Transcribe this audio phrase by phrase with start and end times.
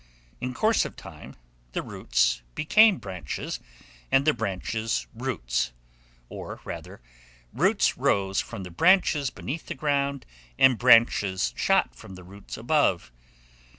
[0.39, 1.35] In course of time,
[1.73, 3.59] the roots became branches,
[4.11, 5.73] and the branches roots,
[6.27, 7.01] or rather,
[7.53, 10.25] roots rose from the branches beneath the ground,
[10.57, 13.11] and branches shot from the roots above.